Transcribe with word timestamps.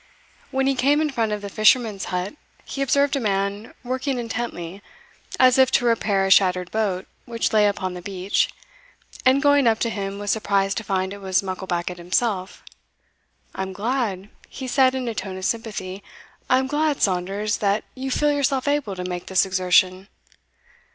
When 0.49 0.65
he 0.65 0.73
came 0.73 0.99
in 0.99 1.11
front 1.11 1.31
of 1.31 1.43
the 1.43 1.47
fisherman's 1.49 2.05
hut, 2.05 2.33
he 2.65 2.81
observed 2.81 3.15
a 3.15 3.19
man 3.19 3.75
working 3.83 4.17
intently, 4.17 4.81
as 5.39 5.59
if 5.59 5.69
to 5.73 5.85
repair 5.85 6.25
a 6.25 6.31
shattered 6.31 6.71
boat 6.71 7.07
which 7.25 7.53
lay 7.53 7.67
upon 7.67 7.93
the 7.93 8.01
beach, 8.01 8.49
and 9.27 9.43
going 9.43 9.67
up 9.67 9.77
to 9.81 9.91
him 9.91 10.17
was 10.17 10.31
surprised 10.31 10.77
to 10.77 10.83
find 10.83 11.13
it 11.13 11.19
was 11.19 11.43
Mucklebackit 11.43 11.97
himself. 11.99 12.63
"I 13.53 13.61
am 13.61 13.73
glad," 13.73 14.29
he 14.49 14.67
said 14.67 14.95
in 14.95 15.07
a 15.07 15.13
tone 15.13 15.37
of 15.37 15.45
sympathy 15.45 16.03
"I 16.49 16.57
am 16.57 16.65
glad, 16.65 16.99
Saunders, 16.99 17.57
that 17.57 17.83
you 17.93 18.09
feel 18.09 18.31
yourself 18.31 18.67
able 18.67 18.95
to 18.95 19.03
make 19.03 19.27
this 19.27 19.45
exertion." 19.45 20.07